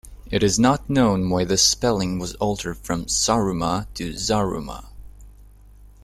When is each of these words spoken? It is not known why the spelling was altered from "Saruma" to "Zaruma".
It 0.31 0.41
is 0.41 0.57
not 0.57 0.89
known 0.89 1.29
why 1.29 1.43
the 1.43 1.57
spelling 1.57 2.17
was 2.17 2.33
altered 2.37 2.79
from 2.79 3.05
"Saruma" 3.05 3.85
to 3.93 4.13
"Zaruma". 4.13 4.85